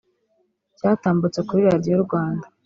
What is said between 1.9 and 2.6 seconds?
Rwanda